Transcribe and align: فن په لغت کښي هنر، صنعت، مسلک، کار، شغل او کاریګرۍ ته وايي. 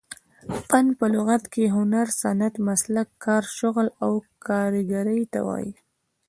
فن 0.67 0.85
په 0.99 1.05
لغت 1.15 1.43
کښي 1.53 1.65
هنر، 1.75 2.07
صنعت، 2.21 2.55
مسلک، 2.67 3.07
کار، 3.25 3.43
شغل 3.57 3.87
او 4.03 4.11
کاریګرۍ 4.45 5.21
ته 5.33 5.39
وايي. 5.47 5.71